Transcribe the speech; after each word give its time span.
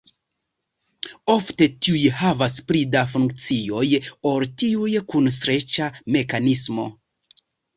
Ofte 1.33 1.67
tiuj 1.87 2.01
havas 2.21 2.57
pli 2.71 2.81
da 2.95 3.03
funkcioj 3.13 3.85
ol 4.31 4.49
tiuj 4.65 4.97
kun 5.13 5.31
streĉa 5.37 5.93
mekanismo. 6.17 6.89